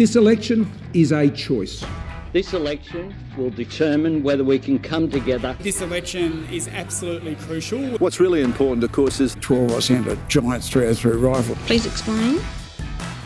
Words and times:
This 0.00 0.16
election 0.16 0.66
is 0.94 1.12
a 1.12 1.28
choice. 1.28 1.84
This 2.32 2.54
election 2.54 3.14
will 3.36 3.50
determine 3.50 4.22
whether 4.22 4.42
we 4.42 4.58
can 4.58 4.78
come 4.78 5.10
together. 5.10 5.54
This 5.60 5.82
election 5.82 6.48
is 6.50 6.68
absolutely 6.68 7.34
crucial. 7.34 7.98
What's 7.98 8.18
really 8.18 8.40
important, 8.40 8.82
of 8.82 8.92
course, 8.92 9.20
is 9.20 9.36
12 9.42 9.72
I 9.72 9.80
sent 9.80 10.06
a 10.06 10.16
giant 10.26 10.64
303 10.64 11.20
rifle. 11.20 11.54
Please 11.66 11.84
explain. 11.84 12.40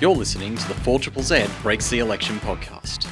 You're 0.01 0.17
listening 0.17 0.57
to 0.57 0.67
the 0.67 0.75
4 0.75 1.01
Z 1.01 1.47
Breaks 1.63 1.91
the 1.91 2.01
Election 2.01 2.41
podcast. 2.41 3.09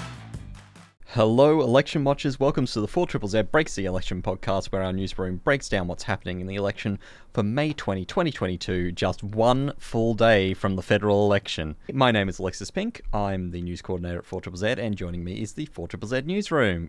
Hello, 1.14 1.60
election 1.60 2.04
watchers. 2.04 2.40
Welcome 2.40 2.64
to 2.64 2.80
the 2.80 2.88
4 2.88 3.06
Z 3.26 3.42
Breaks 3.42 3.74
the 3.74 3.84
Election 3.84 4.22
podcast, 4.22 4.72
where 4.72 4.82
our 4.82 4.94
newsroom 4.94 5.42
breaks 5.44 5.68
down 5.68 5.86
what's 5.86 6.04
happening 6.04 6.40
in 6.40 6.46
the 6.46 6.54
election 6.54 6.98
for 7.34 7.42
May 7.42 7.74
20, 7.74 8.06
2022, 8.06 8.92
just 8.92 9.22
one 9.22 9.74
full 9.76 10.14
day 10.14 10.54
from 10.54 10.74
the 10.74 10.80
federal 10.80 11.26
election. 11.26 11.76
My 11.92 12.12
name 12.12 12.30
is 12.30 12.38
Alexis 12.38 12.70
Pink. 12.70 13.02
I'm 13.12 13.50
the 13.50 13.60
news 13.60 13.82
coordinator 13.82 14.20
at 14.20 14.24
4 14.24 14.40
Z, 14.56 14.66
and 14.78 14.96
joining 14.96 15.22
me 15.22 15.42
is 15.42 15.52
the 15.52 15.66
4 15.66 15.86
Z 16.02 16.22
newsroom. 16.22 16.88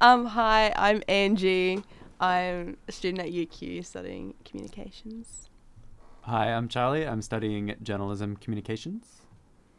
Um, 0.00 0.24
hi, 0.24 0.72
I'm 0.74 1.02
Angie. 1.06 1.84
I'm 2.20 2.78
a 2.88 2.92
student 2.92 3.20
at 3.20 3.34
UQ 3.34 3.84
studying 3.84 4.32
communications. 4.46 5.50
Hi, 6.22 6.54
I'm 6.54 6.68
Charlie. 6.68 7.06
I'm 7.06 7.20
studying 7.20 7.74
journalism 7.82 8.36
communications. 8.36 9.27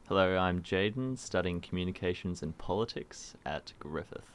Hello, 0.09 0.39
I'm 0.39 0.63
Jaden, 0.63 1.19
studying 1.19 1.61
communications 1.61 2.41
and 2.41 2.57
politics 2.57 3.35
at 3.45 3.73
Griffith. 3.77 4.25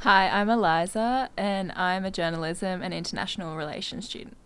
Hi, 0.00 0.28
I'm 0.28 0.50
Eliza, 0.50 1.30
and 1.38 1.72
I'm 1.72 2.04
a 2.04 2.10
journalism 2.10 2.82
and 2.82 2.92
international 2.92 3.56
relations 3.56 4.04
student. 4.04 4.36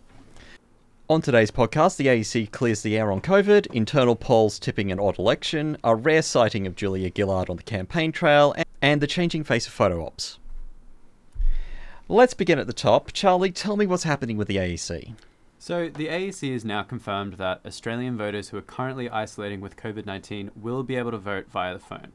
On 1.09 1.21
today's 1.21 1.51
podcast, 1.51 1.97
the 1.97 2.07
AEC 2.07 2.51
clears 2.51 2.83
the 2.83 2.97
air 2.97 3.11
on 3.11 3.19
COVID, 3.19 3.67
internal 3.73 4.15
polls 4.15 4.57
tipping 4.59 4.93
an 4.93 4.99
odd 5.01 5.19
election, 5.19 5.75
a 5.83 5.93
rare 5.93 6.21
sighting 6.21 6.65
of 6.65 6.77
Julia 6.77 7.11
Gillard 7.13 7.49
on 7.49 7.57
the 7.57 7.63
campaign 7.63 8.13
trail, 8.13 8.55
and 8.81 9.01
the 9.01 9.07
changing 9.07 9.43
face 9.43 9.67
of 9.67 9.73
photo 9.73 10.05
ops. 10.05 10.39
Let's 12.07 12.33
begin 12.33 12.59
at 12.59 12.67
the 12.67 12.71
top. 12.71 13.11
Charlie, 13.11 13.51
tell 13.51 13.75
me 13.75 13.87
what's 13.87 14.03
happening 14.03 14.37
with 14.37 14.47
the 14.47 14.55
AEC. 14.55 15.15
So, 15.63 15.89
the 15.89 16.07
AEC 16.07 16.53
has 16.53 16.65
now 16.65 16.81
confirmed 16.81 17.33
that 17.33 17.61
Australian 17.63 18.17
voters 18.17 18.49
who 18.49 18.57
are 18.57 18.63
currently 18.63 19.07
isolating 19.11 19.61
with 19.61 19.75
COVID 19.75 20.07
19 20.07 20.49
will 20.55 20.81
be 20.81 20.95
able 20.95 21.11
to 21.11 21.19
vote 21.19 21.51
via 21.51 21.73
the 21.73 21.79
phone. 21.79 22.13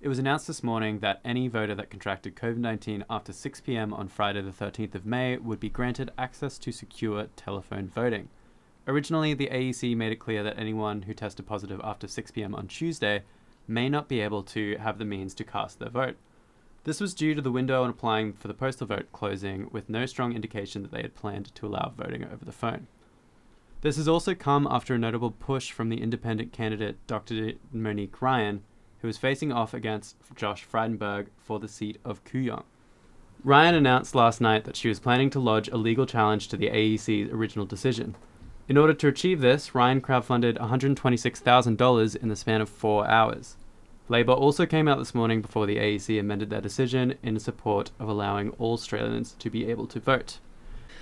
It 0.00 0.06
was 0.06 0.20
announced 0.20 0.46
this 0.46 0.62
morning 0.62 1.00
that 1.00 1.20
any 1.24 1.48
voter 1.48 1.74
that 1.74 1.90
contracted 1.90 2.36
COVID 2.36 2.58
19 2.58 3.04
after 3.10 3.32
6 3.32 3.60
pm 3.62 3.92
on 3.92 4.06
Friday, 4.06 4.40
the 4.40 4.52
13th 4.52 4.94
of 4.94 5.04
May, 5.04 5.36
would 5.36 5.58
be 5.58 5.68
granted 5.68 6.12
access 6.16 6.58
to 6.58 6.70
secure 6.70 7.26
telephone 7.34 7.88
voting. 7.88 8.28
Originally, 8.86 9.34
the 9.34 9.48
AEC 9.48 9.96
made 9.96 10.12
it 10.12 10.20
clear 10.20 10.44
that 10.44 10.56
anyone 10.56 11.02
who 11.02 11.12
tested 11.12 11.44
positive 11.44 11.80
after 11.82 12.06
6 12.06 12.30
pm 12.30 12.54
on 12.54 12.68
Tuesday 12.68 13.24
may 13.66 13.88
not 13.88 14.06
be 14.06 14.20
able 14.20 14.44
to 14.44 14.76
have 14.76 14.98
the 14.98 15.04
means 15.04 15.34
to 15.34 15.42
cast 15.42 15.80
their 15.80 15.90
vote. 15.90 16.14
This 16.86 17.00
was 17.00 17.14
due 17.14 17.34
to 17.34 17.42
the 17.42 17.50
window 17.50 17.82
on 17.82 17.90
applying 17.90 18.32
for 18.32 18.46
the 18.46 18.54
postal 18.54 18.86
vote 18.86 19.08
closing, 19.10 19.68
with 19.72 19.90
no 19.90 20.06
strong 20.06 20.32
indication 20.32 20.82
that 20.82 20.92
they 20.92 21.02
had 21.02 21.16
planned 21.16 21.52
to 21.56 21.66
allow 21.66 21.92
voting 21.96 22.22
over 22.22 22.44
the 22.44 22.52
phone. 22.52 22.86
This 23.80 23.96
has 23.96 24.06
also 24.06 24.36
come 24.36 24.68
after 24.70 24.94
a 24.94 24.98
notable 24.98 25.32
push 25.32 25.72
from 25.72 25.88
the 25.88 26.00
independent 26.00 26.52
candidate 26.52 27.04
Dr. 27.08 27.54
Monique 27.72 28.22
Ryan, 28.22 28.62
who 29.00 29.08
is 29.08 29.18
facing 29.18 29.50
off 29.50 29.74
against 29.74 30.14
Josh 30.36 30.64
Frydenberg 30.64 31.26
for 31.36 31.58
the 31.58 31.66
seat 31.66 31.98
of 32.04 32.22
Kooyong. 32.22 32.62
Ryan 33.42 33.74
announced 33.74 34.14
last 34.14 34.40
night 34.40 34.62
that 34.62 34.76
she 34.76 34.88
was 34.88 35.00
planning 35.00 35.28
to 35.30 35.40
lodge 35.40 35.66
a 35.66 35.76
legal 35.76 36.06
challenge 36.06 36.46
to 36.48 36.56
the 36.56 36.70
AEC's 36.70 37.32
original 37.32 37.66
decision. 37.66 38.14
In 38.68 38.78
order 38.78 38.94
to 38.94 39.08
achieve 39.08 39.40
this, 39.40 39.74
Ryan 39.74 40.00
crowdfunded 40.00 40.56
$126,000 40.58 42.16
in 42.16 42.28
the 42.28 42.36
span 42.36 42.60
of 42.60 42.68
four 42.68 43.08
hours. 43.08 43.56
Labor 44.08 44.32
also 44.32 44.66
came 44.66 44.86
out 44.86 44.98
this 44.98 45.14
morning 45.14 45.42
before 45.42 45.66
the 45.66 45.78
AEC 45.78 46.20
amended 46.20 46.50
their 46.50 46.60
decision 46.60 47.14
in 47.22 47.38
support 47.40 47.90
of 47.98 48.08
allowing 48.08 48.50
all 48.50 48.74
Australians 48.74 49.34
to 49.40 49.50
be 49.50 49.68
able 49.68 49.86
to 49.88 49.98
vote. 49.98 50.38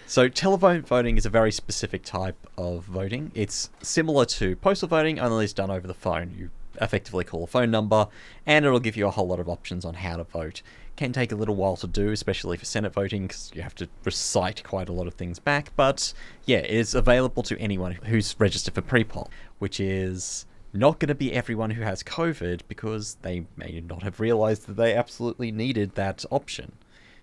So, 0.07 0.29
telephone 0.29 0.83
voting 0.83 1.17
is 1.17 1.27
a 1.27 1.31
very 1.31 1.53
specific 1.53 2.03
type 2.03 2.37
of 2.57 2.85
voting. 2.85 3.31
It's 3.35 3.71
similar 3.83 4.25
to 4.27 4.57
postal 4.57 4.89
voting, 4.89 5.19
only 5.19 5.45
it's 5.45 5.53
done 5.53 5.71
over 5.71 5.87
the 5.87 5.95
phone. 5.95 6.35
You 6.37 6.51
effectively 6.81 7.25
call 7.25 7.45
a 7.45 7.47
phone 7.47 7.71
number, 7.71 8.09
and 8.47 8.65
it'll 8.65 8.81
give 8.81 8.97
you 8.97 9.07
a 9.07 9.11
whole 9.11 9.27
lot 9.27 9.41
of 9.41 9.49
options 9.49 9.85
on 9.85 9.95
how 9.95 10.17
to 10.17 10.25
vote. 10.25 10.63
Can 10.97 11.13
take 11.13 11.33
a 11.33 11.37
little 11.37 11.57
while 11.57 11.77
to 11.77 11.87
do, 11.87 12.11
especially 12.11 12.57
for 12.57 12.65
Senate 12.65 12.93
voting, 12.93 13.27
because 13.27 13.51
you 13.55 13.63
have 13.63 13.75
to 13.77 13.89
recite 14.05 14.63
quite 14.63 14.89
a 14.89 14.93
lot 14.93 15.07
of 15.07 15.15
things 15.15 15.39
back. 15.39 15.73
But 15.77 16.13
yeah, 16.45 16.59
it 16.59 16.71
is 16.71 16.95
available 16.95 17.43
to 17.45 17.59
anyone 17.59 17.93
who's 17.93 18.35
registered 18.39 18.75
for 18.75 18.83
pre-poll, 18.83 19.31
which 19.59 19.81
is 19.81 20.47
not 20.75 20.99
going 20.99 21.09
to 21.09 21.15
be 21.15 21.33
everyone 21.33 21.71
who 21.71 21.83
has 21.83 22.03
COVID 22.03 22.63
because 22.69 23.17
they 23.23 23.47
may 23.57 23.81
not 23.81 24.03
have 24.03 24.21
realized 24.21 24.67
that 24.67 24.77
they 24.77 24.95
absolutely 24.95 25.53
needed 25.53 25.95
that 25.95 26.25
option. 26.31 26.73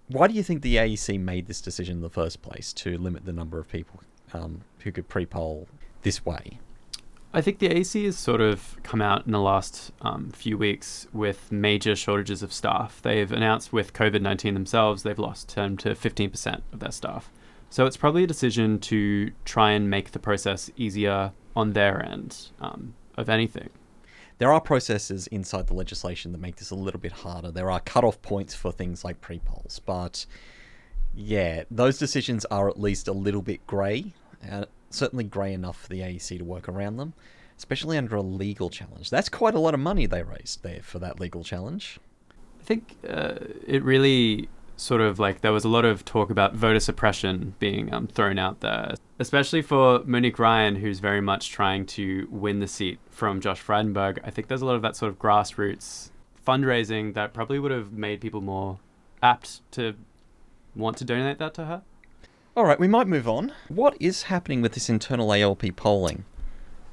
Why 0.07 0.27
do 0.27 0.33
you 0.33 0.43
think 0.43 0.61
the 0.61 0.77
AEC 0.77 1.19
made 1.19 1.47
this 1.47 1.61
decision 1.61 1.97
in 1.97 2.01
the 2.01 2.09
first 2.09 2.41
place 2.41 2.73
to 2.73 2.97
limit 2.97 3.25
the 3.25 3.33
number 3.33 3.59
of 3.59 3.69
people 3.69 4.01
um, 4.33 4.61
who 4.79 4.91
could 4.91 5.07
pre 5.07 5.25
poll 5.25 5.67
this 6.01 6.25
way? 6.25 6.59
I 7.33 7.39
think 7.41 7.59
the 7.59 7.69
AEC 7.69 8.05
has 8.05 8.17
sort 8.17 8.41
of 8.41 8.77
come 8.83 9.01
out 9.01 9.25
in 9.25 9.31
the 9.31 9.39
last 9.39 9.91
um, 10.01 10.31
few 10.31 10.57
weeks 10.57 11.07
with 11.13 11.49
major 11.49 11.95
shortages 11.95 12.43
of 12.43 12.51
staff. 12.51 13.01
They've 13.01 13.31
announced 13.31 13.71
with 13.71 13.93
COVID 13.93 14.21
19 14.21 14.53
themselves, 14.53 15.03
they've 15.03 15.17
lost 15.17 15.47
10 15.49 15.77
to 15.77 15.89
15% 15.91 16.61
of 16.73 16.79
their 16.79 16.91
staff. 16.91 17.31
So 17.69 17.85
it's 17.85 17.95
probably 17.95 18.25
a 18.25 18.27
decision 18.27 18.79
to 18.79 19.31
try 19.45 19.71
and 19.71 19.89
make 19.89 20.11
the 20.11 20.19
process 20.19 20.69
easier 20.75 21.31
on 21.55 21.71
their 21.71 22.05
end. 22.05 22.49
Um, 22.59 22.95
of 23.17 23.29
anything. 23.29 23.69
There 24.37 24.51
are 24.51 24.61
processes 24.61 25.27
inside 25.27 25.67
the 25.67 25.75
legislation 25.75 26.31
that 26.31 26.39
make 26.39 26.55
this 26.55 26.71
a 26.71 26.75
little 26.75 26.99
bit 26.99 27.11
harder. 27.11 27.51
There 27.51 27.69
are 27.69 27.79
cut-off 27.79 28.21
points 28.21 28.55
for 28.55 28.71
things 28.71 29.03
like 29.03 29.21
pre-polls, 29.21 29.79
but 29.85 30.25
yeah, 31.13 31.63
those 31.69 31.97
decisions 31.99 32.45
are 32.45 32.67
at 32.67 32.79
least 32.79 33.07
a 33.07 33.13
little 33.13 33.41
bit 33.41 33.65
grey, 33.67 34.13
uh, 34.49 34.65
certainly 34.89 35.25
grey 35.25 35.53
enough 35.53 35.81
for 35.81 35.89
the 35.89 35.99
AEC 35.99 36.39
to 36.39 36.43
work 36.43 36.67
around 36.67 36.97
them, 36.97 37.13
especially 37.57 37.97
under 37.97 38.15
a 38.15 38.21
legal 38.21 38.69
challenge. 38.69 39.09
That's 39.09 39.29
quite 39.29 39.53
a 39.53 39.59
lot 39.59 39.73
of 39.73 39.79
money 39.79 40.05
they 40.05 40.23
raised 40.23 40.63
there 40.63 40.81
for 40.81 40.99
that 40.99 41.19
legal 41.19 41.43
challenge. 41.43 41.99
I 42.59 42.63
think 42.63 42.95
uh, 43.07 43.35
it 43.67 43.83
really 43.83 44.49
sort 44.81 44.99
of 44.99 45.19
like 45.19 45.41
there 45.41 45.53
was 45.53 45.63
a 45.63 45.69
lot 45.69 45.85
of 45.85 46.03
talk 46.03 46.31
about 46.31 46.55
voter 46.55 46.79
suppression 46.79 47.53
being 47.59 47.93
um, 47.93 48.07
thrown 48.07 48.39
out 48.39 48.61
there, 48.61 48.95
especially 49.19 49.61
for 49.61 50.01
Monique 50.05 50.39
Ryan, 50.39 50.75
who's 50.75 50.99
very 50.99 51.21
much 51.21 51.51
trying 51.51 51.85
to 51.85 52.27
win 52.31 52.59
the 52.59 52.67
seat 52.67 52.99
from 53.09 53.39
Josh 53.39 53.61
Frydenberg. 53.61 54.17
I 54.23 54.31
think 54.31 54.47
there's 54.47 54.63
a 54.63 54.65
lot 54.65 54.75
of 54.75 54.81
that 54.81 54.95
sort 54.95 55.11
of 55.11 55.19
grassroots 55.19 56.09
fundraising 56.45 57.13
that 57.13 57.31
probably 57.31 57.59
would 57.59 57.71
have 57.71 57.93
made 57.93 58.21
people 58.21 58.41
more 58.41 58.79
apt 59.21 59.61
to 59.73 59.93
want 60.75 60.97
to 60.97 61.05
donate 61.05 61.37
that 61.37 61.53
to 61.53 61.65
her. 61.65 61.83
All 62.57 62.65
right, 62.65 62.79
we 62.79 62.87
might 62.87 63.07
move 63.07 63.29
on. 63.29 63.53
What 63.67 63.95
is 63.99 64.23
happening 64.23 64.61
with 64.61 64.73
this 64.73 64.89
internal 64.89 65.31
ALP 65.31 65.75
polling? 65.75 66.25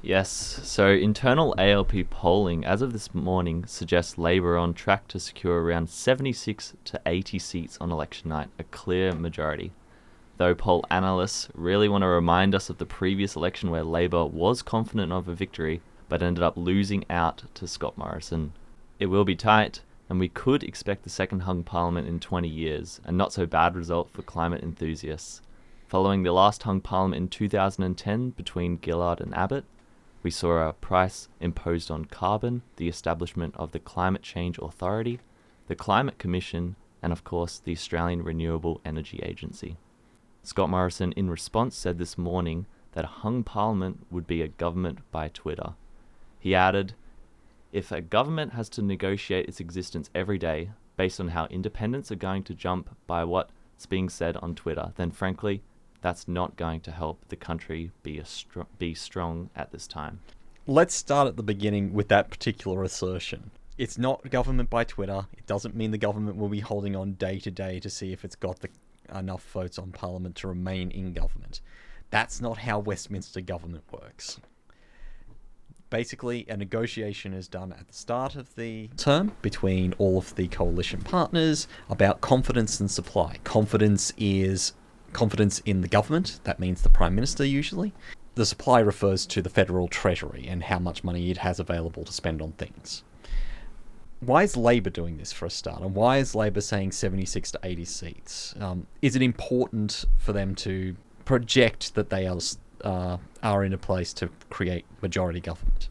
Yes, 0.01 0.29
so 0.63 0.87
internal 0.91 1.53
ALP 1.57 2.09
polling 2.09 2.63
as 2.63 2.81
of 2.81 2.93
this 2.93 3.13
morning 3.13 3.65
suggests 3.65 4.17
Labor 4.17 4.57
on 4.57 4.73
track 4.73 5.09
to 5.09 5.19
secure 5.19 5.61
around 5.61 5.89
76 5.89 6.73
to 6.85 7.01
80 7.05 7.37
seats 7.37 7.77
on 7.81 7.91
election 7.91 8.29
night, 8.29 8.47
a 8.57 8.63
clear 8.63 9.11
majority. 9.13 9.73
Though 10.37 10.55
poll 10.55 10.85
analysts 10.89 11.49
really 11.53 11.89
want 11.89 12.03
to 12.03 12.07
remind 12.07 12.55
us 12.55 12.69
of 12.69 12.77
the 12.77 12.85
previous 12.85 13.35
election 13.35 13.71
where 13.71 13.83
Labor 13.83 14.25
was 14.25 14.61
confident 14.61 15.11
of 15.11 15.27
a 15.27 15.35
victory 15.35 15.81
but 16.07 16.23
ended 16.23 16.45
up 16.45 16.55
losing 16.55 17.03
out 17.09 17.43
to 17.55 17.67
Scott 17.67 17.97
Morrison. 17.97 18.53
It 18.99 19.07
will 19.07 19.25
be 19.25 19.35
tight, 19.35 19.81
and 20.07 20.17
we 20.17 20.29
could 20.29 20.63
expect 20.63 21.03
the 21.03 21.09
second 21.09 21.41
hung 21.41 21.63
parliament 21.63 22.07
in 22.07 22.21
20 22.21 22.47
years, 22.47 23.01
a 23.03 23.11
not 23.11 23.33
so 23.33 23.45
bad 23.45 23.75
result 23.75 24.09
for 24.11 24.21
climate 24.21 24.63
enthusiasts. 24.63 25.41
Following 25.89 26.23
the 26.23 26.31
last 26.31 26.63
hung 26.63 26.79
parliament 26.79 27.21
in 27.21 27.27
2010 27.27 28.29
between 28.29 28.79
Gillard 28.81 29.19
and 29.19 29.35
Abbott, 29.35 29.65
we 30.21 30.31
saw 30.31 30.67
a 30.67 30.73
price 30.73 31.29
imposed 31.39 31.89
on 31.89 32.05
carbon, 32.05 32.61
the 32.75 32.89
establishment 32.89 33.55
of 33.57 33.71
the 33.71 33.79
Climate 33.79 34.21
Change 34.21 34.57
Authority, 34.59 35.19
the 35.67 35.75
Climate 35.75 36.17
Commission, 36.17 36.75
and 37.01 37.13
of 37.13 37.23
course 37.23 37.59
the 37.59 37.71
Australian 37.71 38.23
Renewable 38.23 38.81
Energy 38.83 39.19
Agency. 39.23 39.77
Scott 40.43 40.69
Morrison, 40.69 41.11
in 41.13 41.29
response, 41.29 41.75
said 41.75 41.97
this 41.97 42.17
morning 42.17 42.65
that 42.93 43.05
a 43.05 43.07
hung 43.07 43.43
parliament 43.43 44.05
would 44.09 44.27
be 44.27 44.41
a 44.41 44.47
government 44.47 44.99
by 45.11 45.29
Twitter. 45.29 45.73
He 46.39 46.55
added, 46.55 46.93
If 47.71 47.91
a 47.91 48.01
government 48.01 48.53
has 48.53 48.69
to 48.69 48.81
negotiate 48.81 49.47
its 49.47 49.59
existence 49.59 50.09
every 50.15 50.37
day 50.37 50.71
based 50.97 51.19
on 51.19 51.29
how 51.29 51.45
independents 51.45 52.11
are 52.11 52.15
going 52.15 52.43
to 52.43 52.53
jump 52.53 52.89
by 53.07 53.23
what's 53.23 53.85
being 53.87 54.09
said 54.09 54.35
on 54.37 54.55
Twitter, 54.55 54.91
then 54.95 55.11
frankly, 55.11 55.61
that's 56.01 56.27
not 56.27 56.55
going 56.55 56.81
to 56.81 56.91
help 56.91 57.19
the 57.29 57.35
country 57.35 57.91
be 58.03 58.17
a 58.17 58.25
str- 58.25 58.61
be 58.77 58.93
strong 58.93 59.49
at 59.55 59.71
this 59.71 59.87
time. 59.87 60.19
Let's 60.67 60.93
start 60.93 61.27
at 61.27 61.35
the 61.35 61.43
beginning 61.43 61.93
with 61.93 62.09
that 62.09 62.29
particular 62.29 62.83
assertion. 62.83 63.51
It's 63.77 63.97
not 63.97 64.29
government 64.29 64.69
by 64.69 64.83
Twitter. 64.83 65.25
It 65.37 65.47
doesn't 65.47 65.75
mean 65.75 65.91
the 65.91 65.97
government 65.97 66.37
will 66.37 66.49
be 66.49 66.59
holding 66.59 66.95
on 66.95 67.13
day 67.13 67.39
to 67.39 67.49
day 67.49 67.79
to 67.79 67.89
see 67.89 68.11
if 68.11 68.25
it's 68.25 68.35
got 68.35 68.59
the, 68.59 68.69
enough 69.15 69.43
votes 69.51 69.79
on 69.79 69.91
Parliament 69.91 70.35
to 70.37 70.47
remain 70.47 70.91
in 70.91 71.13
government. 71.13 71.61
That's 72.09 72.41
not 72.41 72.59
how 72.59 72.79
Westminster 72.79 73.41
government 73.41 73.85
works. 73.91 74.39
Basically, 75.89 76.45
a 76.49 76.55
negotiation 76.55 77.33
is 77.33 77.47
done 77.47 77.73
at 77.73 77.87
the 77.87 77.93
start 77.93 78.35
of 78.35 78.53
the 78.55 78.89
term 78.95 79.31
between 79.41 79.93
all 79.97 80.19
of 80.19 80.35
the 80.35 80.47
coalition 80.49 81.01
partners 81.01 81.67
about 81.89 82.21
confidence 82.21 82.79
and 82.79 82.91
supply. 82.91 83.37
Confidence 83.43 84.13
is 84.17 84.73
confidence 85.13 85.59
in 85.65 85.81
the 85.81 85.87
government, 85.87 86.39
that 86.43 86.59
means 86.59 86.81
the 86.81 86.89
Prime 86.89 87.15
Minister 87.15 87.45
usually. 87.45 87.93
The 88.35 88.45
supply 88.45 88.79
refers 88.79 89.25
to 89.27 89.41
the 89.41 89.49
federal 89.49 89.87
treasury 89.87 90.45
and 90.47 90.63
how 90.63 90.79
much 90.79 91.03
money 91.03 91.29
it 91.29 91.37
has 91.37 91.59
available 91.59 92.05
to 92.05 92.13
spend 92.13 92.41
on 92.41 92.53
things. 92.53 93.03
Why 94.21 94.43
is 94.43 94.57
Labor 94.57 94.89
doing 94.89 95.17
this 95.17 95.31
for 95.31 95.45
a 95.45 95.49
start? 95.49 95.81
And 95.81 95.95
why 95.95 96.17
is 96.17 96.35
Labor 96.35 96.61
saying 96.61 96.91
76 96.91 97.51
to 97.51 97.59
80 97.63 97.85
seats? 97.85 98.55
Um, 98.59 98.87
is 99.01 99.15
it 99.15 99.21
important 99.21 100.05
for 100.17 100.33
them 100.33 100.55
to 100.55 100.95
project 101.25 101.95
that 101.95 102.09
they 102.09 102.27
are, 102.27 102.39
uh, 102.83 103.17
are 103.41 103.63
in 103.63 103.73
a 103.73 103.77
place 103.77 104.13
to 104.13 104.29
create 104.49 104.85
majority 105.01 105.39
government? 105.39 105.89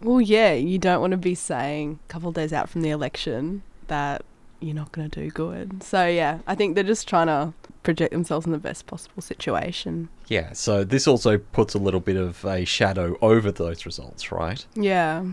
Well, 0.00 0.20
yeah, 0.20 0.52
you 0.52 0.78
don't 0.78 1.00
want 1.00 1.12
to 1.12 1.16
be 1.16 1.34
saying 1.34 1.98
a 2.08 2.12
couple 2.12 2.28
of 2.28 2.34
days 2.34 2.52
out 2.52 2.68
from 2.68 2.82
the 2.82 2.90
election 2.90 3.62
that 3.88 4.24
you're 4.64 4.74
not 4.74 4.92
going 4.92 5.10
to 5.10 5.20
do 5.20 5.30
good. 5.30 5.82
So, 5.82 6.06
yeah, 6.06 6.38
I 6.46 6.54
think 6.54 6.74
they're 6.74 6.84
just 6.84 7.06
trying 7.06 7.26
to 7.26 7.52
project 7.82 8.12
themselves 8.12 8.46
in 8.46 8.52
the 8.52 8.58
best 8.58 8.86
possible 8.86 9.22
situation. 9.22 10.08
Yeah, 10.28 10.52
so 10.52 10.84
this 10.84 11.06
also 11.06 11.38
puts 11.38 11.74
a 11.74 11.78
little 11.78 12.00
bit 12.00 12.16
of 12.16 12.44
a 12.44 12.64
shadow 12.64 13.16
over 13.20 13.52
those 13.52 13.84
results, 13.84 14.32
right? 14.32 14.64
Yeah. 14.74 15.24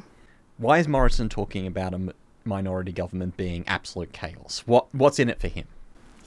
Why 0.57 0.79
is 0.79 0.87
Morrison 0.87 1.29
talking 1.29 1.65
about 1.65 1.93
a 1.93 1.95
m- 1.95 2.13
minority 2.43 2.91
government 2.91 3.37
being 3.37 3.63
absolute 3.67 4.11
chaos? 4.13 4.63
What 4.65 4.93
what's 4.93 5.17
in 5.17 5.29
it 5.29 5.39
for 5.39 5.47
him? 5.47 5.65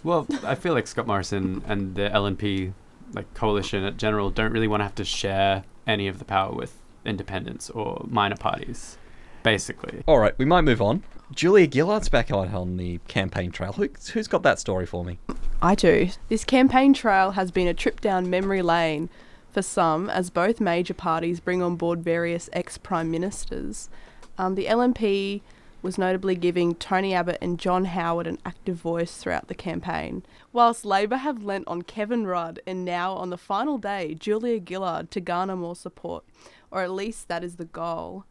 Well, 0.03 0.27
I 0.43 0.55
feel 0.55 0.75
like 0.75 0.87
Scott 0.87 1.06
Morrison 1.06 1.62
and 1.67 1.95
the 1.95 2.11
LNP 2.11 2.73
like 3.12 3.33
coalition 3.35 3.85
at 3.85 3.97
general 3.97 4.31
don't 4.31 4.53
really 4.53 4.69
want 4.69 4.81
to 4.81 4.85
have 4.85 4.95
to 4.97 5.05
share 5.05 5.65
any 5.87 6.09
of 6.09 6.19
the 6.19 6.25
power 6.25 6.53
with 6.53 6.81
independents 7.05 7.71
or 7.71 8.05
minor 8.09 8.37
parties, 8.37 8.99
basically. 9.44 10.02
All 10.08 10.19
right, 10.19 10.37
we 10.37 10.44
might 10.44 10.62
move 10.62 10.82
on. 10.82 11.05
Julia 11.32 11.69
Gillard's 11.69 12.08
back 12.08 12.32
out 12.32 12.52
on 12.52 12.76
the 12.76 12.99
campaign 13.06 13.52
trail. 13.52 13.73
Who, 13.75 13.88
who's 14.12 14.26
got 14.26 14.43
that 14.43 14.58
story 14.58 14.87
for 14.87 15.05
me? 15.05 15.19
I 15.62 15.76
do. 15.76 16.08
This 16.29 16.44
campaign 16.44 16.93
trail 16.93 17.32
has 17.32 17.52
been 17.52 17.69
a 17.69 17.75
trip 17.75 18.00
down 18.00 18.29
memory 18.29 18.62
lane 18.62 19.08
for 19.52 19.62
some, 19.62 20.11
as 20.11 20.31
both 20.31 20.61
major 20.61 20.94
parties 20.94 21.38
bring 21.38 21.62
on 21.62 21.76
board 21.76 22.02
various 22.02 22.50
ex 22.52 22.76
prime 22.76 23.11
ministers. 23.11 23.88
Um, 24.37 24.56
the 24.56 24.67
LNP 24.67 25.43
was 25.81 25.99
notably 25.99 26.35
giving 26.35 26.75
Tony 26.75 27.14
Abbott 27.14 27.38
and 27.41 27.58
John 27.58 27.85
Howard 27.85 28.26
an 28.26 28.38
active 28.44 28.76
voice 28.76 29.17
throughout 29.17 29.49
the 29.49 29.55
campaign, 29.55 30.25
whilst 30.52 30.85
Labor 30.85 31.19
have 31.19 31.44
lent 31.44 31.69
on 31.69 31.82
Kevin 31.82 32.26
Rudd 32.26 32.58
and 32.67 32.85
now 32.85 33.12
on 33.12 33.31
the 33.31 33.37
final 33.37 33.79
day, 33.79 34.14
Julia 34.14 34.61
Gillard 34.67 35.11
to 35.11 35.20
garner 35.20 35.56
more 35.56 35.76
support, 35.76 36.25
or 36.70 36.82
at 36.82 36.91
least 36.91 37.29
that 37.29 37.44
is 37.44 37.56
the 37.56 37.67
goal. 37.67 38.25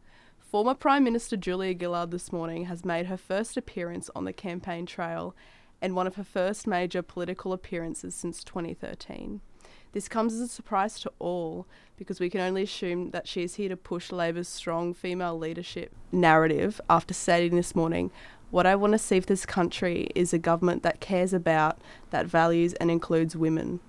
Former 0.54 0.74
Prime 0.74 1.02
Minister 1.02 1.36
Julia 1.36 1.76
Gillard 1.76 2.12
this 2.12 2.30
morning 2.30 2.66
has 2.66 2.84
made 2.84 3.06
her 3.06 3.16
first 3.16 3.56
appearance 3.56 4.08
on 4.14 4.24
the 4.24 4.32
campaign 4.32 4.86
trail 4.86 5.34
and 5.82 5.96
one 5.96 6.06
of 6.06 6.14
her 6.14 6.22
first 6.22 6.68
major 6.68 7.02
political 7.02 7.52
appearances 7.52 8.14
since 8.14 8.44
2013. 8.44 9.40
This 9.90 10.06
comes 10.06 10.32
as 10.32 10.38
a 10.38 10.46
surprise 10.46 11.00
to 11.00 11.12
all 11.18 11.66
because 11.96 12.20
we 12.20 12.30
can 12.30 12.40
only 12.40 12.62
assume 12.62 13.10
that 13.10 13.26
she 13.26 13.42
is 13.42 13.56
here 13.56 13.68
to 13.68 13.76
push 13.76 14.12
Labor's 14.12 14.46
strong 14.46 14.94
female 14.94 15.36
leadership 15.36 15.92
narrative 16.12 16.80
after 16.88 17.14
stating 17.14 17.56
this 17.56 17.74
morning, 17.74 18.12
What 18.52 18.64
I 18.64 18.76
want 18.76 18.92
to 18.92 18.98
see 18.98 19.18
for 19.18 19.26
this 19.26 19.44
country 19.44 20.08
is 20.14 20.32
a 20.32 20.38
government 20.38 20.84
that 20.84 21.00
cares 21.00 21.32
about, 21.32 21.80
that 22.10 22.26
values, 22.26 22.74
and 22.74 22.92
includes 22.92 23.34
women. 23.34 23.80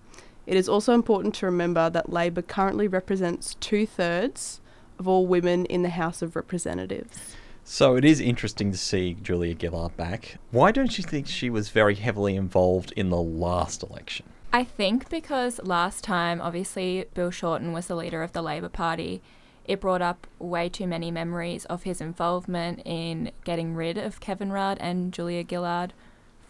It 0.47 0.57
is 0.57 0.67
also 0.67 0.95
important 0.95 1.35
to 1.35 1.45
remember 1.45 1.91
that 1.91 2.11
Labor 2.11 2.41
currently 2.41 2.87
represents 2.87 3.53
two 3.59 3.85
thirds 3.85 4.61
of 4.99 5.07
all 5.07 5.25
women 5.27 5.65
in 5.65 5.81
the 5.81 5.89
House 5.89 6.21
of 6.21 6.35
Representatives. 6.35 7.35
So 7.63 7.95
it 7.95 8.05
is 8.05 8.19
interesting 8.19 8.71
to 8.71 8.77
see 8.77 9.15
Julia 9.15 9.55
Gillard 9.59 9.97
back. 9.97 10.37
Why 10.51 10.71
don't 10.71 10.97
you 10.97 11.03
think 11.03 11.27
she 11.27 11.49
was 11.49 11.69
very 11.69 11.95
heavily 11.95 12.35
involved 12.35 12.91
in 12.95 13.09
the 13.09 13.21
last 13.21 13.81
election? 13.81 14.27
I 14.53 14.63
think 14.63 15.09
because 15.09 15.59
last 15.63 16.03
time, 16.03 16.39
obviously, 16.41 17.05
Bill 17.13 17.31
Shorten 17.31 17.73
was 17.73 17.87
the 17.87 17.95
leader 17.95 18.23
of 18.23 18.33
the 18.33 18.41
Labor 18.41 18.69
Party, 18.69 19.21
it 19.65 19.81
brought 19.81 20.01
up 20.01 20.27
way 20.37 20.69
too 20.69 20.87
many 20.87 21.09
memories 21.09 21.65
of 21.65 21.83
his 21.83 21.99
involvement 21.99 22.81
in 22.85 23.31
getting 23.43 23.73
rid 23.73 23.97
of 23.97 24.19
Kevin 24.19 24.51
Rudd 24.51 24.77
and 24.79 25.11
Julia 25.11 25.43
Gillard 25.47 25.93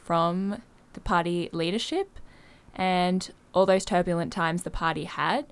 from 0.03 0.61
the 0.93 0.99
party 0.99 1.49
leadership 1.51 2.19
and 2.75 3.31
all 3.53 3.65
those 3.65 3.85
turbulent 3.85 4.33
times 4.33 4.63
the 4.63 4.69
party 4.69 5.05
had. 5.05 5.45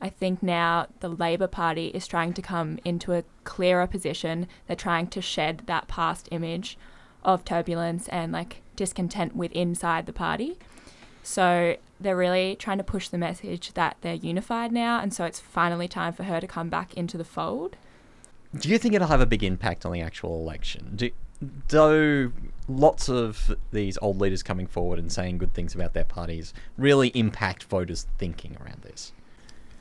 I 0.00 0.08
think 0.08 0.42
now 0.42 0.86
the 1.00 1.08
Labor 1.08 1.46
Party 1.46 1.88
is 1.88 2.06
trying 2.06 2.32
to 2.34 2.42
come 2.42 2.78
into 2.84 3.12
a 3.12 3.24
clearer 3.44 3.86
position. 3.86 4.46
They're 4.66 4.76
trying 4.76 5.08
to 5.08 5.20
shed 5.20 5.62
that 5.66 5.88
past 5.88 6.28
image 6.30 6.78
of 7.22 7.44
turbulence 7.44 8.08
and 8.08 8.32
like 8.32 8.62
discontent 8.76 9.36
with 9.36 9.52
inside 9.52 10.06
the 10.06 10.12
party. 10.12 10.56
So 11.22 11.76
they're 12.00 12.16
really 12.16 12.56
trying 12.56 12.78
to 12.78 12.84
push 12.84 13.08
the 13.08 13.18
message 13.18 13.74
that 13.74 13.98
they're 14.00 14.14
unified 14.14 14.72
now, 14.72 15.00
and 15.00 15.12
so 15.12 15.24
it's 15.24 15.38
finally 15.38 15.86
time 15.86 16.14
for 16.14 16.22
her 16.22 16.40
to 16.40 16.46
come 16.46 16.70
back 16.70 16.94
into 16.94 17.18
the 17.18 17.24
fold. 17.24 17.76
Do 18.58 18.70
you 18.70 18.78
think 18.78 18.94
it'll 18.94 19.08
have 19.08 19.20
a 19.20 19.26
big 19.26 19.44
impact 19.44 19.84
on 19.84 19.92
the 19.92 20.00
actual 20.00 20.40
election? 20.40 20.92
Do, 20.96 21.10
though 21.68 22.32
lots 22.68 23.08
of 23.08 23.54
these 23.70 23.98
old 24.00 24.18
leaders 24.18 24.42
coming 24.42 24.66
forward 24.66 24.98
and 24.98 25.12
saying 25.12 25.38
good 25.38 25.52
things 25.52 25.74
about 25.74 25.92
their 25.92 26.04
parties 26.04 26.54
really 26.78 27.08
impact 27.08 27.64
voters' 27.64 28.06
thinking 28.18 28.56
around 28.60 28.82
this. 28.82 29.12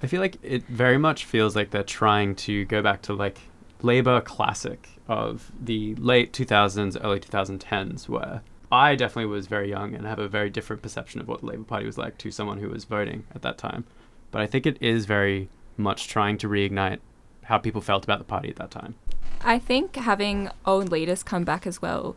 I 0.01 0.07
feel 0.07 0.21
like 0.21 0.37
it 0.41 0.63
very 0.67 0.97
much 0.97 1.25
feels 1.25 1.55
like 1.55 1.71
they're 1.71 1.83
trying 1.83 2.35
to 2.35 2.65
go 2.65 2.81
back 2.81 3.01
to 3.03 3.13
like 3.13 3.39
Labour 3.81 4.21
classic 4.21 4.89
of 5.07 5.51
the 5.59 5.95
late 5.95 6.31
2000s, 6.33 6.97
early 7.03 7.19
2010s, 7.19 8.07
where 8.07 8.41
I 8.71 8.95
definitely 8.95 9.31
was 9.31 9.47
very 9.47 9.69
young 9.69 9.95
and 9.95 10.05
have 10.05 10.19
a 10.19 10.27
very 10.27 10.49
different 10.49 10.81
perception 10.81 11.19
of 11.19 11.27
what 11.27 11.41
the 11.41 11.47
Labour 11.47 11.63
Party 11.63 11.85
was 11.85 11.97
like 11.97 12.17
to 12.19 12.31
someone 12.31 12.59
who 12.59 12.69
was 12.69 12.85
voting 12.85 13.25
at 13.33 13.41
that 13.41 13.57
time. 13.57 13.85
But 14.31 14.41
I 14.41 14.47
think 14.47 14.65
it 14.65 14.77
is 14.79 15.05
very 15.05 15.49
much 15.75 16.07
trying 16.07 16.37
to 16.39 16.47
reignite 16.47 16.99
how 17.45 17.57
people 17.57 17.81
felt 17.81 18.03
about 18.03 18.19
the 18.19 18.25
party 18.25 18.49
at 18.49 18.57
that 18.57 18.69
time. 18.69 18.95
I 19.41 19.57
think 19.57 19.95
having 19.95 20.49
old 20.65 20.91
leaders 20.91 21.23
come 21.23 21.43
back 21.43 21.65
as 21.65 21.81
well 21.81 22.15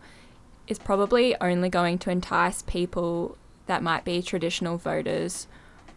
is 0.67 0.79
probably 0.79 1.35
only 1.41 1.69
going 1.69 1.99
to 1.99 2.11
entice 2.11 2.63
people 2.63 3.39
that 3.67 3.83
might 3.83 4.05
be 4.05 4.21
traditional 4.21 4.77
voters 4.77 5.47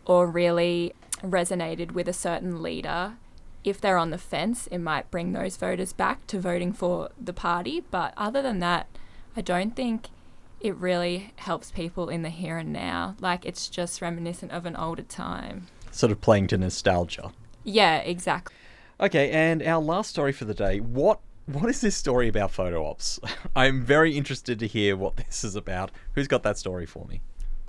or 0.05 0.27
really 0.27 0.93
resonated 1.21 1.91
with 1.91 2.07
a 2.07 2.13
certain 2.13 2.61
leader. 2.61 3.13
If 3.63 3.81
they're 3.81 3.97
on 3.97 4.11
the 4.11 4.17
fence, 4.17 4.67
it 4.67 4.77
might 4.77 5.09
bring 5.09 5.33
those 5.33 5.57
voters 5.57 5.93
back 5.93 6.27
to 6.27 6.39
voting 6.39 6.71
for 6.71 7.09
the 7.19 7.33
party. 7.33 7.83
But 7.89 8.13
other 8.15 8.41
than 8.41 8.59
that, 8.59 8.87
I 9.35 9.41
don't 9.41 9.75
think 9.75 10.09
it 10.61 10.75
really 10.75 11.33
helps 11.37 11.71
people 11.71 12.09
in 12.09 12.21
the 12.21 12.29
here 12.29 12.57
and 12.57 12.71
now. 12.71 13.15
Like 13.19 13.45
it's 13.45 13.69
just 13.69 14.01
reminiscent 14.01 14.51
of 14.51 14.65
an 14.65 14.75
older 14.75 15.03
time. 15.03 15.67
Sort 15.91 16.11
of 16.11 16.21
playing 16.21 16.47
to 16.47 16.57
nostalgia. 16.57 17.31
Yeah, 17.63 17.97
exactly. 17.97 18.55
Okay, 18.99 19.31
and 19.31 19.61
our 19.63 19.81
last 19.81 20.09
story 20.09 20.31
for 20.31 20.45
the 20.45 20.53
day. 20.53 20.79
What 20.79 21.19
what 21.47 21.69
is 21.69 21.81
this 21.81 21.95
story 21.95 22.27
about 22.27 22.51
photo 22.51 22.85
ops? 22.85 23.19
I'm 23.55 23.83
very 23.83 24.17
interested 24.17 24.57
to 24.59 24.67
hear 24.67 24.95
what 24.95 25.17
this 25.17 25.43
is 25.43 25.55
about. 25.55 25.91
Who's 26.13 26.27
got 26.27 26.43
that 26.43 26.57
story 26.57 26.85
for 26.85 27.05
me? 27.05 27.21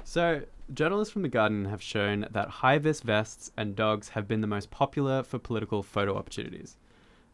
So, 0.05 0.43
journalists 0.73 1.13
from 1.13 1.23
The 1.23 1.29
Guardian 1.29 1.67
have 1.67 1.83
shown 1.83 2.27
that 2.31 2.49
high 2.49 2.79
vis 2.79 3.01
vests 3.01 3.53
and 3.57 3.77
dogs 3.77 4.11
have 4.11 4.27
been 4.27 4.41
the 4.41 4.47
most 4.47 4.71
popular 4.71 5.23
for 5.23 5.39
political 5.39 5.83
photo 5.83 6.17
opportunities. 6.17 6.77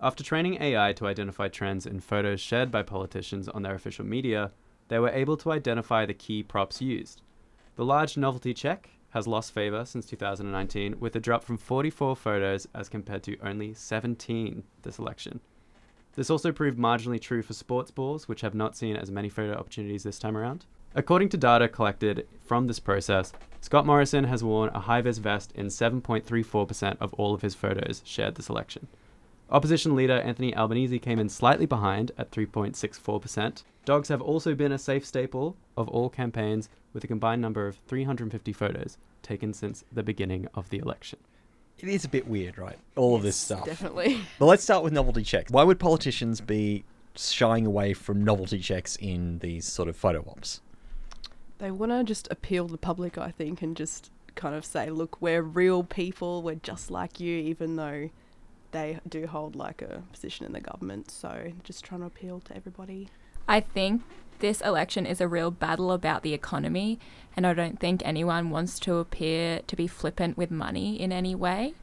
After 0.00 0.22
training 0.22 0.60
AI 0.60 0.92
to 0.94 1.06
identify 1.06 1.48
trends 1.48 1.86
in 1.86 2.00
photos 2.00 2.40
shared 2.40 2.70
by 2.70 2.82
politicians 2.82 3.48
on 3.48 3.62
their 3.62 3.74
official 3.74 4.04
media, 4.04 4.50
they 4.88 4.98
were 4.98 5.10
able 5.10 5.36
to 5.38 5.52
identify 5.52 6.04
the 6.04 6.12
key 6.12 6.42
props 6.42 6.82
used. 6.82 7.22
The 7.76 7.84
large 7.84 8.16
novelty 8.16 8.52
check 8.52 8.90
has 9.10 9.26
lost 9.26 9.52
favour 9.52 9.84
since 9.84 10.06
2019, 10.06 10.98
with 10.98 11.14
a 11.16 11.20
drop 11.20 11.44
from 11.44 11.56
44 11.56 12.16
photos 12.16 12.66
as 12.74 12.88
compared 12.88 13.22
to 13.24 13.38
only 13.40 13.72
17 13.74 14.62
this 14.82 14.98
election. 14.98 15.40
This 16.14 16.30
also 16.30 16.52
proved 16.52 16.78
marginally 16.78 17.20
true 17.20 17.42
for 17.42 17.54
sports 17.54 17.90
balls, 17.90 18.28
which 18.28 18.42
have 18.42 18.54
not 18.54 18.76
seen 18.76 18.96
as 18.96 19.10
many 19.10 19.28
photo 19.28 19.54
opportunities 19.54 20.02
this 20.02 20.18
time 20.18 20.36
around. 20.36 20.66
According 20.94 21.30
to 21.30 21.38
data 21.38 21.68
collected 21.68 22.26
from 22.44 22.66
this 22.66 22.78
process, 22.78 23.32
Scott 23.62 23.87
Morrison 23.87 24.25
has 24.25 24.44
worn 24.44 24.70
a 24.75 24.80
high 24.80 25.00
vis 25.00 25.18
vest 25.18 25.52
in 25.54 25.66
7.34% 25.66 26.96
of 27.00 27.14
all 27.14 27.32
of 27.32 27.40
his 27.40 27.54
photos 27.54 28.02
shared 28.04 28.34
this 28.34 28.50
election. 28.50 28.88
Opposition 29.50 29.96
leader 29.96 30.20
Anthony 30.20 30.54
Albanese 30.54 30.99
came 30.99 31.18
in 31.18 31.28
slightly 31.28 31.66
behind 31.66 32.12
at 32.18 32.30
3.64%. 32.30 33.62
Dogs 33.84 34.08
have 34.08 34.20
also 34.20 34.54
been 34.54 34.72
a 34.72 34.78
safe 34.78 35.06
staple 35.06 35.56
of 35.76 35.88
all 35.88 36.08
campaigns, 36.08 36.68
with 36.92 37.04
a 37.04 37.06
combined 37.06 37.40
number 37.40 37.66
of 37.66 37.76
350 37.87 38.52
photos 38.52 38.99
taken 39.22 39.54
since 39.54 39.84
the 39.90 40.02
beginning 40.02 40.46
of 40.54 40.68
the 40.68 40.78
election. 40.78 41.18
It 41.78 41.88
is 41.88 42.04
a 42.04 42.08
bit 42.08 42.28
weird, 42.28 42.58
right? 42.58 42.78
All 42.96 43.16
of 43.16 43.22
this 43.22 43.37
stuff. 43.37 43.64
Definitely. 43.64 44.20
But 44.38 44.46
let's 44.46 44.62
start 44.62 44.84
with 44.84 44.92
novelty 44.92 45.22
checks. 45.22 45.50
Why 45.50 45.64
would 45.64 45.78
politicians 45.78 46.40
be 46.40 46.84
shying 47.16 47.66
away 47.66 47.94
from 47.94 48.22
novelty 48.22 48.58
checks 48.58 48.96
in 48.96 49.38
these 49.38 49.64
sort 49.64 49.88
of 49.88 49.96
photo 49.96 50.25
ops? 50.28 50.61
They 51.59 51.71
want 51.71 51.92
to 51.92 52.04
just 52.04 52.28
appeal 52.30 52.66
to 52.66 52.73
the 52.73 52.78
public, 52.78 53.18
I 53.18 53.30
think, 53.30 53.62
and 53.62 53.76
just 53.76 54.11
kind 54.35 54.54
of 54.54 54.64
say, 54.64 54.90
look, 54.90 55.21
we're 55.21 55.42
real 55.42 55.85
people, 55.85 56.42
we're 56.42 56.56
just 56.56 56.90
like 56.90 57.21
you, 57.21 57.37
even 57.38 57.76
though 57.76 58.11
they 58.73 58.99
do 59.09 59.26
hold 59.26 59.54
like 59.54 59.82
a 59.82 60.02
position 60.12 60.47
in 60.47 60.52
the 60.52 60.61
government. 60.61 61.11
So 61.11 61.52
just 61.62 61.85
trying 61.85 62.00
to 62.00 62.06
appeal 62.06 62.40
to 62.40 62.56
everybody. 62.56 63.09
I 63.47 63.61
think 63.61 64.02
this 64.38 64.61
election 64.61 65.06
is 65.06 65.21
a 65.21 65.28
real 65.28 65.50
battle 65.50 65.92
about 65.92 66.23
the 66.23 66.35
economy, 66.35 66.99
and 67.37 67.47
I 67.47 67.54
don't 67.54 67.78
think 67.78 68.02
anyone 68.04 68.50
wants 68.50 68.78
to 68.80 68.97
appear 68.97 69.61
to 69.66 69.76
be 69.76 69.87
flippant 69.87 70.37
with 70.37 70.50
money 70.50 71.00
in 71.00 71.12
any 71.12 71.35
way. 71.35 71.75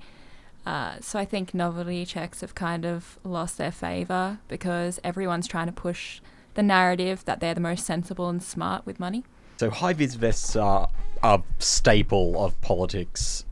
Uh, 0.66 0.98
so 1.00 1.18
I 1.18 1.26
think 1.26 1.54
novelty 1.54 2.06
checks 2.06 2.42
have 2.42 2.54
kind 2.54 2.86
of 2.86 3.18
lost 3.24 3.58
their 3.58 3.72
favour 3.72 4.40
because 4.48 5.00
everyone's 5.04 5.48
trying 5.48 5.68
to 5.68 5.72
push 5.72 6.22
the 6.56 6.64
narrative 6.64 7.24
that 7.26 7.40
they're 7.40 7.54
the 7.54 7.62
most 7.62 7.86
sensible 7.86 8.28
and 8.28 8.44
smart 8.44 8.86
with 8.86 9.00
money. 9.00 9.24
So 9.60 9.70
high 9.70 9.92
vis 9.92 10.16
vests 10.16 10.56
are 10.56 10.88
a 11.22 11.42
staple 11.58 12.42
of 12.42 12.60
politics. 12.62 13.44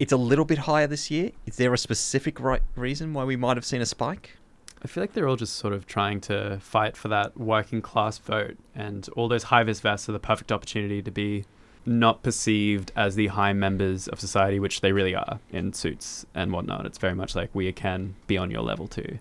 It's 0.00 0.10
a 0.10 0.16
little 0.16 0.44
bit 0.44 0.58
higher 0.58 0.88
this 0.88 1.08
year. 1.08 1.30
Is 1.46 1.54
there 1.54 1.72
a 1.72 1.78
specific 1.78 2.40
right 2.40 2.62
reason 2.74 3.14
why 3.14 3.22
we 3.22 3.36
might 3.36 3.56
have 3.56 3.64
seen 3.64 3.80
a 3.80 3.86
spike? 3.86 4.38
I 4.82 4.88
feel 4.88 5.04
like 5.04 5.12
they're 5.12 5.28
all 5.28 5.36
just 5.36 5.54
sort 5.54 5.72
of 5.72 5.86
trying 5.86 6.20
to 6.22 6.58
fight 6.58 6.96
for 6.96 7.06
that 7.10 7.38
working 7.38 7.80
class 7.80 8.18
vote, 8.18 8.56
and 8.74 9.08
all 9.14 9.28
those 9.28 9.44
high 9.44 9.62
vis 9.62 9.78
vests 9.78 10.08
are 10.08 10.12
the 10.12 10.18
perfect 10.18 10.50
opportunity 10.50 11.00
to 11.00 11.12
be 11.12 11.44
not 11.86 12.24
perceived 12.24 12.90
as 12.96 13.14
the 13.14 13.28
high 13.28 13.52
members 13.52 14.08
of 14.08 14.18
society, 14.18 14.58
which 14.58 14.80
they 14.80 14.90
really 14.90 15.14
are 15.14 15.38
in 15.52 15.72
suits 15.74 16.26
and 16.34 16.50
whatnot. 16.50 16.86
It's 16.86 16.98
very 16.98 17.14
much 17.14 17.36
like 17.36 17.50
we 17.54 17.70
can 17.70 18.16
be 18.26 18.36
on 18.36 18.50
your 18.50 18.62
level 18.62 18.88
too. 18.88 19.20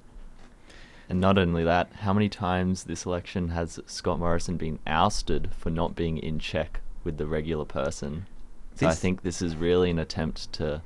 And 1.11 1.19
not 1.19 1.37
only 1.37 1.65
that, 1.65 1.91
how 1.91 2.13
many 2.13 2.29
times 2.29 2.85
this 2.85 3.05
election 3.05 3.49
has 3.49 3.81
Scott 3.85 4.17
Morrison 4.17 4.55
been 4.55 4.79
ousted 4.87 5.49
for 5.53 5.69
not 5.69 5.93
being 5.93 6.17
in 6.17 6.39
check 6.39 6.79
with 7.03 7.17
the 7.17 7.25
regular 7.25 7.65
person? 7.65 8.27
So 8.75 8.87
I 8.87 8.93
think 8.93 9.21
this 9.21 9.41
is 9.41 9.57
really 9.57 9.89
an 9.89 9.99
attempt 9.99 10.53
to 10.53 10.81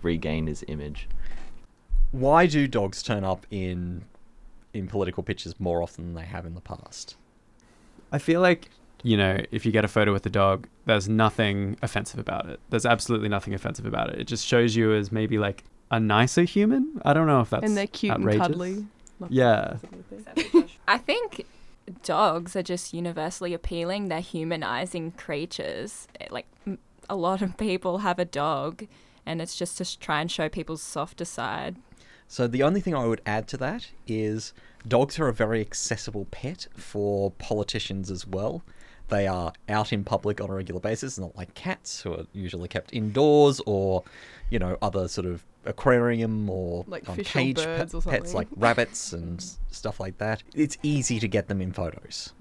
regain 0.00 0.46
his 0.46 0.64
image. 0.68 1.06
Why 2.12 2.46
do 2.46 2.66
dogs 2.66 3.02
turn 3.02 3.24
up 3.24 3.46
in 3.50 4.06
in 4.72 4.88
political 4.88 5.22
pictures 5.22 5.60
more 5.60 5.82
often 5.82 6.06
than 6.06 6.14
they 6.14 6.26
have 6.26 6.46
in 6.46 6.54
the 6.54 6.62
past? 6.62 7.16
I 8.10 8.16
feel 8.16 8.40
like, 8.40 8.70
you 9.02 9.18
know, 9.18 9.36
if 9.50 9.66
you 9.66 9.70
get 9.70 9.84
a 9.84 9.88
photo 9.88 10.14
with 10.14 10.24
a 10.24 10.30
dog, 10.30 10.66
there's 10.86 11.10
nothing 11.10 11.76
offensive 11.82 12.18
about 12.18 12.48
it. 12.48 12.58
There's 12.70 12.86
absolutely 12.86 13.28
nothing 13.28 13.52
offensive 13.52 13.84
about 13.84 14.14
it. 14.14 14.18
It 14.18 14.28
just 14.28 14.46
shows 14.46 14.76
you 14.76 14.94
as 14.94 15.12
maybe 15.12 15.36
like 15.36 15.64
a 15.90 16.00
nicer 16.00 16.44
human. 16.44 17.02
I 17.04 17.12
don't 17.12 17.26
know 17.26 17.42
if 17.42 17.50
that's 17.50 17.66
and 17.66 17.76
they're 17.76 17.86
cute 17.86 18.14
outrageous. 18.14 18.46
and 18.46 18.54
cuddly. 18.54 18.86
Not 19.20 19.32
Yeah. 19.32 19.76
I 20.86 20.98
think 20.98 21.46
dogs 22.02 22.54
are 22.56 22.62
just 22.62 22.92
universally 22.92 23.54
appealing. 23.54 24.08
They're 24.08 24.20
humanizing 24.20 25.12
creatures. 25.12 26.06
Eh, 26.20 26.26
Like 26.30 26.46
a 27.08 27.16
lot 27.16 27.42
of 27.42 27.56
people 27.56 27.98
have 27.98 28.18
a 28.18 28.24
dog, 28.24 28.86
and 29.24 29.40
it's 29.40 29.56
just 29.56 29.78
to 29.78 29.98
try 29.98 30.20
and 30.20 30.30
show 30.30 30.48
people's 30.48 30.82
softer 30.82 31.24
side. 31.24 31.76
So 32.26 32.46
the 32.46 32.62
only 32.62 32.80
thing 32.80 32.94
I 32.94 33.06
would 33.06 33.22
add 33.24 33.48
to 33.48 33.56
that 33.58 33.88
is 34.06 34.52
dogs 34.86 35.18
are 35.18 35.28
a 35.28 35.32
very 35.32 35.60
accessible 35.62 36.26
pet 36.30 36.66
for 36.76 37.30
politicians 37.32 38.10
as 38.10 38.26
well. 38.26 38.62
They 39.08 39.26
are 39.26 39.52
out 39.68 39.92
in 39.92 40.04
public 40.04 40.40
on 40.40 40.50
a 40.50 40.54
regular 40.54 40.80
basis, 40.80 41.18
not 41.18 41.36
like 41.36 41.54
cats 41.54 42.02
who 42.02 42.12
are 42.14 42.26
usually 42.32 42.68
kept 42.68 42.92
indoors 42.92 43.60
or, 43.66 44.04
you 44.50 44.58
know, 44.58 44.76
other 44.82 45.08
sort 45.08 45.26
of 45.26 45.44
aquarium 45.64 46.48
or 46.50 46.84
Like 46.86 47.08
on 47.08 47.16
fish 47.16 47.28
or 47.28 47.38
cage 47.38 47.56
pe- 47.56 47.86
or 47.92 48.02
pets 48.02 48.34
like 48.34 48.48
rabbits 48.56 49.12
and 49.14 49.44
stuff 49.70 49.98
like 50.00 50.18
that. 50.18 50.42
It's 50.54 50.76
easy 50.82 51.18
to 51.20 51.28
get 51.28 51.48
them 51.48 51.60
in 51.60 51.72
photos. 51.72 52.32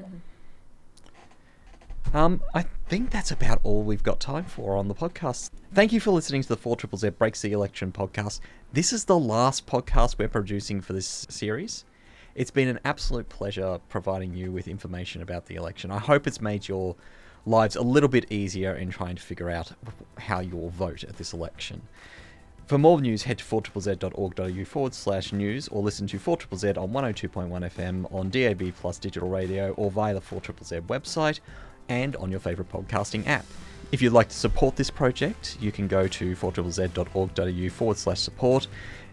Um, 2.13 2.41
I 2.53 2.65
think 2.87 3.09
that's 3.11 3.31
about 3.31 3.59
all 3.63 3.83
we've 3.83 4.03
got 4.03 4.19
time 4.19 4.45
for 4.45 4.77
on 4.77 4.87
the 4.87 4.95
podcast. 4.95 5.51
Thank 5.73 5.91
you 5.91 5.99
for 5.99 6.11
listening 6.11 6.41
to 6.41 6.47
the 6.47 6.55
4 6.55 6.77
Triple 6.77 6.97
Z 6.97 7.09
Breaks 7.09 7.41
the 7.41 7.51
Election 7.51 7.91
podcast. 7.91 8.39
This 8.71 8.93
is 8.93 9.05
the 9.05 9.19
last 9.19 9.67
podcast 9.67 10.17
we're 10.17 10.29
producing 10.29 10.79
for 10.79 10.93
this 10.93 11.27
series. 11.29 11.83
It's 12.37 12.51
been 12.51 12.67
an 12.67 12.79
absolute 12.85 13.29
pleasure 13.29 13.79
providing 13.89 14.35
you 14.35 14.51
with 14.51 14.67
information 14.67 15.23
about 15.23 15.47
the 15.47 15.55
election. 15.55 15.89
I 15.89 15.97
hope 15.97 16.27
it's 16.27 16.39
made 16.39 16.67
your 16.67 16.95
lives 17.47 17.75
a 17.75 17.81
little 17.81 18.07
bit 18.07 18.31
easier 18.31 18.75
in 18.75 18.91
trying 18.91 19.15
to 19.15 19.21
figure 19.23 19.49
out 19.49 19.71
how 20.19 20.41
you'll 20.41 20.69
vote 20.69 21.03
at 21.03 21.17
this 21.17 21.33
election. 21.33 21.81
For 22.67 22.77
more 22.77 23.01
news, 23.01 23.23
head 23.23 23.39
to 23.39 23.43
4ZZZ.org.au 23.43 24.65
forward 24.65 24.93
slash 24.93 25.33
news 25.33 25.67
or 25.69 25.81
listen 25.81 26.05
to 26.05 26.19
4ZZZ 26.19 26.77
on 26.77 26.91
102.1 26.91 27.49
FM 27.71 28.13
on 28.13 28.29
DAB 28.29 28.71
Plus 28.75 28.99
digital 28.99 29.29
radio 29.29 29.71
or 29.71 29.89
via 29.89 30.13
the 30.13 30.21
4ZZZ 30.21 30.81
website 30.83 31.39
and 31.89 32.15
on 32.17 32.29
your 32.29 32.39
favourite 32.39 32.71
podcasting 32.71 33.25
app. 33.25 33.47
If 33.91 33.99
you'd 33.99 34.13
like 34.13 34.29
to 34.29 34.35
support 34.35 34.75
this 34.75 34.91
project, 34.91 35.57
you 35.59 35.71
can 35.71 35.87
go 35.87 36.07
to 36.07 36.35
4ZZZ.org.au 36.35 37.69
forward 37.71 37.97
slash 37.97 38.19
support 38.19 38.67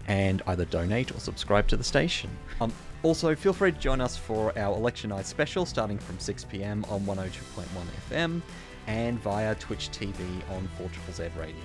and 0.09 0.43
either 0.47 0.67
donate 0.67 1.11
or 1.11 1.21
subscribe 1.21 1.69
to 1.69 1.79
the 1.79 1.85
station. 1.85 2.29
Um, 2.61 2.71
also, 3.05 3.35
feel 3.37 3.53
free 3.53 3.71
to 3.71 3.79
join 3.79 4.01
us 4.01 4.17
for 4.17 4.59
our 4.59 4.75
election 4.75 5.11
night 5.11 5.27
special 5.27 5.67
starting 5.67 5.99
from 5.99 6.17
6pm 6.17 6.91
on 6.91 7.03
102.1 7.03 7.67
FM 8.11 8.41
and 8.87 9.21
via 9.21 9.55
Twitch 9.57 9.91
TV 9.91 10.17
on 10.51 10.69
4ZZZ 10.79 11.31
Radio. 11.39 11.63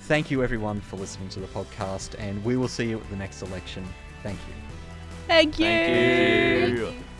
Thank 0.00 0.30
you 0.30 0.42
everyone 0.42 0.80
for 0.80 0.96
listening 0.96 1.28
to 1.30 1.40
the 1.40 1.46
podcast, 1.48 2.18
and 2.18 2.42
we 2.42 2.56
will 2.56 2.68
see 2.68 2.88
you 2.88 2.98
at 2.98 3.10
the 3.10 3.16
next 3.16 3.42
election. 3.42 3.86
Thank 4.22 4.38
you. 4.48 4.54
Thank 5.26 5.58
you. 5.58 5.66
Thank 5.66 6.78
you. 6.78 7.15